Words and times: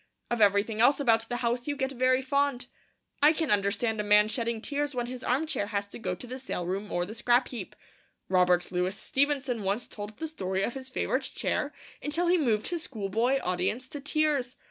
Of 0.31 0.41
everything 0.41 0.81
else 0.81 0.99
about 0.99 1.29
the 1.29 1.35
house 1.45 1.67
you 1.67 1.75
get 1.75 1.91
very 1.91 2.23
fond. 2.23 2.65
I 3.21 3.31
can 3.33 3.51
understand 3.51 3.99
a 4.01 4.03
man 4.03 4.29
shedding 4.29 4.59
tears 4.59 4.95
when 4.95 5.05
his 5.05 5.23
arm 5.23 5.45
chair 5.45 5.67
has 5.67 5.85
to 5.89 5.99
go 5.99 6.15
to 6.15 6.25
the 6.25 6.39
sale 6.39 6.65
room 6.65 6.91
or 6.91 7.05
the 7.05 7.13
scrap 7.13 7.49
heap. 7.49 7.75
Robert 8.27 8.71
Louis 8.71 8.97
Stevenson 8.97 9.61
once 9.61 9.85
told 9.85 10.17
the 10.17 10.27
story 10.27 10.63
of 10.63 10.73
his 10.73 10.89
favourite 10.89 11.25
chair 11.35 11.71
until 12.01 12.25
he 12.25 12.39
moved 12.39 12.69
his 12.69 12.81
schoolboy 12.81 13.39
audience 13.43 13.87
to 13.89 13.99
tears! 13.99 14.55